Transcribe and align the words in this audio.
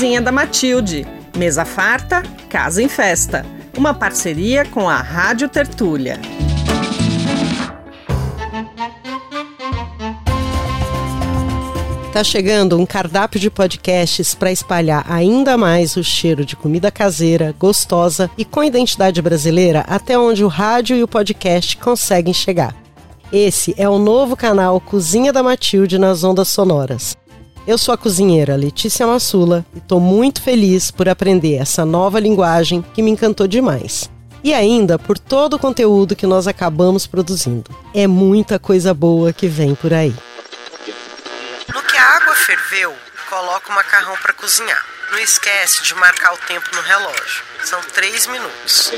Cozinha 0.00 0.22
da 0.22 0.32
Matilde. 0.32 1.06
Mesa 1.36 1.62
farta, 1.66 2.22
casa 2.48 2.82
em 2.82 2.88
festa. 2.88 3.44
Uma 3.76 3.92
parceria 3.92 4.64
com 4.64 4.88
a 4.88 4.96
Rádio 4.96 5.46
Tertúlia. 5.46 6.18
Tá 12.14 12.24
chegando 12.24 12.78
um 12.78 12.86
cardápio 12.86 13.38
de 13.38 13.50
podcasts 13.50 14.34
para 14.34 14.50
espalhar 14.50 15.04
ainda 15.06 15.58
mais 15.58 15.94
o 15.98 16.02
cheiro 16.02 16.46
de 16.46 16.56
comida 16.56 16.90
caseira, 16.90 17.54
gostosa 17.58 18.30
e 18.38 18.44
com 18.46 18.64
identidade 18.64 19.20
brasileira 19.20 19.80
até 19.86 20.18
onde 20.18 20.42
o 20.42 20.48
rádio 20.48 20.96
e 20.96 21.02
o 21.02 21.08
podcast 21.08 21.76
conseguem 21.76 22.32
chegar. 22.32 22.74
Esse 23.30 23.74
é 23.76 23.86
o 23.86 23.98
novo 23.98 24.34
canal 24.34 24.80
Cozinha 24.80 25.30
da 25.30 25.42
Matilde 25.42 25.98
nas 25.98 26.24
ondas 26.24 26.48
sonoras. 26.48 27.20
Eu 27.66 27.76
sou 27.76 27.92
a 27.92 27.98
cozinheira 27.98 28.56
Letícia 28.56 29.06
Massula 29.06 29.64
e 29.74 29.78
estou 29.78 30.00
muito 30.00 30.42
feliz 30.42 30.90
por 30.90 31.08
aprender 31.08 31.56
essa 31.56 31.84
nova 31.84 32.18
linguagem 32.18 32.82
que 32.94 33.02
me 33.02 33.10
encantou 33.10 33.46
demais. 33.46 34.10
E 34.42 34.54
ainda 34.54 34.98
por 34.98 35.18
todo 35.18 35.54
o 35.54 35.58
conteúdo 35.58 36.16
que 36.16 36.26
nós 36.26 36.46
acabamos 36.48 37.06
produzindo. 37.06 37.70
É 37.94 38.06
muita 38.06 38.58
coisa 38.58 38.94
boa 38.94 39.32
que 39.32 39.46
vem 39.46 39.74
por 39.74 39.92
aí. 39.92 40.14
No 41.74 41.82
que 41.82 41.96
a 41.98 42.16
água 42.16 42.34
ferveu, 42.34 42.94
coloca 43.28 43.70
o 43.70 43.74
macarrão 43.74 44.16
para 44.16 44.32
cozinhar. 44.32 44.82
Não 45.12 45.18
esquece 45.18 45.84
de 45.84 45.94
marcar 45.94 46.32
o 46.32 46.38
tempo 46.38 46.74
no 46.74 46.80
relógio. 46.80 47.44
São 47.62 47.80
3 47.82 48.26
minutos. 48.28 48.92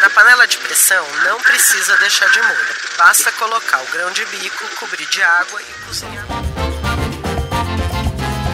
Na 0.00 0.08
panela 0.10 0.46
de 0.46 0.56
pressão 0.58 1.04
não 1.24 1.38
precisa 1.42 1.96
deixar 1.98 2.30
de 2.30 2.40
molho. 2.40 2.76
Basta 2.96 3.30
colocar 3.32 3.82
o 3.82 3.92
grão 3.92 4.10
de 4.12 4.24
bico, 4.26 4.64
cobrir 4.80 5.06
de 5.08 5.22
água 5.22 5.60
e 5.60 5.86
cozinhar. 5.86 6.26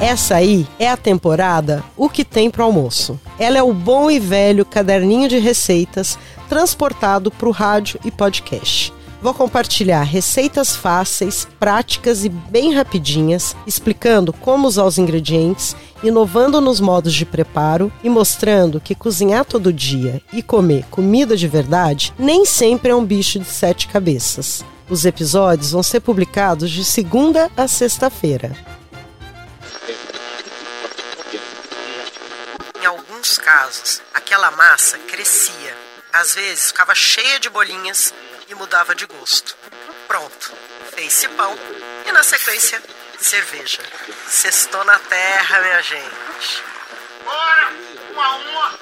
Essa 0.00 0.36
aí 0.36 0.66
é 0.78 0.88
a 0.88 0.96
temporada 0.96 1.84
O 1.94 2.08
que 2.08 2.24
tem 2.24 2.50
pro 2.50 2.64
almoço. 2.64 3.20
Ela 3.38 3.58
é 3.58 3.62
o 3.62 3.74
bom 3.74 4.10
e 4.10 4.18
velho 4.18 4.64
caderninho 4.64 5.28
de 5.28 5.38
receitas 5.38 6.18
transportado 6.48 7.30
para 7.30 7.46
o 7.46 7.52
rádio 7.52 8.00
e 8.02 8.10
podcast. 8.10 8.94
Vou 9.20 9.34
compartilhar 9.34 10.02
receitas 10.02 10.74
fáceis, 10.74 11.46
práticas 11.60 12.24
e 12.24 12.30
bem 12.30 12.72
rapidinhas, 12.72 13.54
explicando 13.66 14.32
como 14.32 14.66
usar 14.66 14.84
os 14.84 14.96
ingredientes, 14.96 15.76
inovando 16.02 16.58
nos 16.62 16.80
modos 16.80 17.12
de 17.12 17.26
preparo 17.26 17.92
e 18.02 18.08
mostrando 18.08 18.80
que 18.80 18.94
cozinhar 18.94 19.44
todo 19.44 19.70
dia 19.70 20.22
e 20.32 20.42
comer 20.42 20.86
comida 20.90 21.36
de 21.36 21.46
verdade 21.46 22.14
nem 22.18 22.46
sempre 22.46 22.90
é 22.90 22.96
um 22.96 23.04
bicho 23.04 23.38
de 23.38 23.44
sete 23.44 23.86
cabeças. 23.86 24.64
Os 24.88 25.04
episódios 25.04 25.72
vão 25.72 25.82
ser 25.82 26.00
publicados 26.00 26.70
de 26.70 26.86
segunda 26.86 27.50
a 27.54 27.68
sexta-feira. 27.68 28.69
Casos, 33.70 34.02
aquela 34.12 34.50
massa 34.50 34.98
crescia. 34.98 35.76
Às 36.12 36.34
vezes 36.34 36.66
ficava 36.68 36.92
cheia 36.94 37.38
de 37.38 37.48
bolinhas 37.48 38.12
e 38.48 38.54
mudava 38.54 38.94
de 38.96 39.06
gosto. 39.06 39.56
Pronto, 40.08 40.52
fez-se 40.92 41.28
pão 41.28 41.56
e 42.06 42.12
na 42.12 42.22
sequência, 42.24 42.82
cerveja. 43.20 43.80
Sextou 44.28 44.84
na 44.84 44.98
terra, 44.98 45.60
minha 45.60 45.82
gente. 45.82 46.64
Bora! 47.24 47.72
Uma 48.12 48.36
uma! 48.36 48.78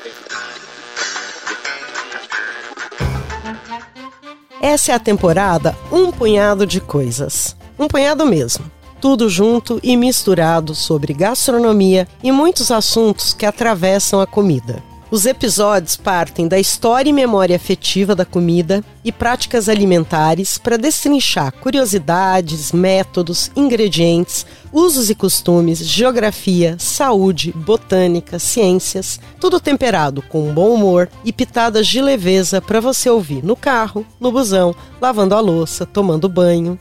Essa 4.62 4.92
é 4.92 4.94
a 4.94 4.98
temporada 4.98 5.76
Um 5.92 6.10
Punhado 6.10 6.66
de 6.66 6.80
Coisas. 6.80 7.54
Um 7.78 7.86
punhado 7.86 8.24
mesmo. 8.24 8.77
Tudo 9.00 9.28
junto 9.28 9.78
e 9.82 9.96
misturado 9.96 10.74
sobre 10.74 11.12
gastronomia 11.12 12.08
e 12.22 12.32
muitos 12.32 12.70
assuntos 12.70 13.32
que 13.32 13.46
atravessam 13.46 14.20
a 14.20 14.26
comida. 14.26 14.82
Os 15.10 15.24
episódios 15.24 15.96
partem 15.96 16.46
da 16.46 16.58
história 16.58 17.08
e 17.08 17.14
memória 17.14 17.56
afetiva 17.56 18.14
da 18.14 18.26
comida 18.26 18.84
e 19.02 19.10
práticas 19.10 19.66
alimentares 19.66 20.58
para 20.58 20.76
destrinchar 20.76 21.50
curiosidades, 21.52 22.72
métodos, 22.72 23.50
ingredientes, 23.56 24.44
usos 24.70 25.08
e 25.08 25.14
costumes, 25.14 25.78
geografia, 25.78 26.76
saúde, 26.78 27.52
botânica, 27.52 28.38
ciências, 28.38 29.18
tudo 29.40 29.58
temperado 29.58 30.20
com 30.20 30.52
bom 30.52 30.74
humor 30.74 31.08
e 31.24 31.32
pitadas 31.32 31.86
de 31.86 32.02
leveza 32.02 32.60
para 32.60 32.78
você 32.80 33.08
ouvir 33.08 33.42
no 33.42 33.56
carro, 33.56 34.04
no 34.20 34.30
busão, 34.30 34.74
lavando 35.00 35.34
a 35.34 35.40
louça, 35.40 35.86
tomando 35.86 36.28
banho. 36.28 36.78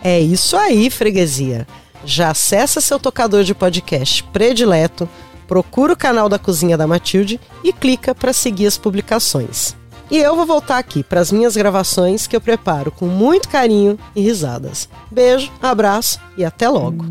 É 0.02 0.18
isso 0.18 0.56
aí, 0.56 0.90
freguesia. 0.90 1.64
Já 2.04 2.32
acessa 2.32 2.80
seu 2.80 2.98
tocador 2.98 3.44
de 3.44 3.54
podcast 3.54 4.24
predileto, 4.32 5.08
procura 5.46 5.92
o 5.92 5.96
canal 5.96 6.28
da 6.28 6.40
Cozinha 6.40 6.76
da 6.76 6.88
Matilde 6.88 7.38
e 7.62 7.72
clica 7.72 8.16
para 8.16 8.32
seguir 8.32 8.66
as 8.66 8.76
publicações. 8.76 9.77
E 10.10 10.16
eu 10.16 10.34
vou 10.34 10.46
voltar 10.46 10.78
aqui 10.78 11.02
para 11.02 11.20
as 11.20 11.30
minhas 11.30 11.54
gravações 11.54 12.26
que 12.26 12.34
eu 12.34 12.40
preparo 12.40 12.90
com 12.90 13.06
muito 13.06 13.48
carinho 13.48 13.98
e 14.16 14.22
risadas. 14.22 14.88
Beijo, 15.10 15.52
abraço 15.60 16.18
e 16.36 16.44
até 16.44 16.68
logo. 16.68 17.04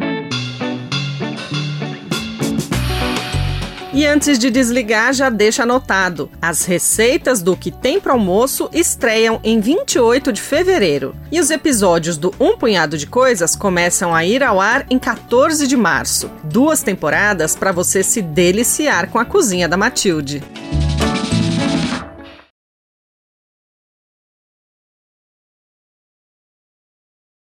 E 3.94 4.06
antes 4.06 4.38
de 4.38 4.52
desligar, 4.52 5.12
já 5.12 5.28
deixa 5.28 5.64
anotado. 5.64 6.30
As 6.40 6.66
receitas 6.66 7.42
do 7.42 7.58
que 7.58 7.72
tem 7.72 8.00
para 8.00 8.14
almoço 8.14 8.70
estreiam 8.72 9.40
em 9.44 9.60
28 9.60 10.32
de 10.32 10.40
fevereiro. 10.40 11.16
E 11.32 11.40
os 11.40 11.50
episódios 11.50 12.16
do 12.16 12.32
Um 12.40 12.56
Punhado 12.56 12.96
de 12.96 13.08
Coisas 13.08 13.56
começam 13.56 14.14
a 14.14 14.24
ir 14.24 14.44
ao 14.44 14.62
ar 14.62 14.86
em 14.90 15.00
14 15.00 15.66
de 15.66 15.76
março. 15.76 16.30
Duas 16.44 16.84
temporadas 16.84 17.56
para 17.56 17.72
você 17.72 18.04
se 18.04 18.22
deliciar 18.22 19.10
com 19.10 19.18
a 19.18 19.26
cozinha 19.26 19.68
da 19.68 19.78
Matilde. 19.78 20.44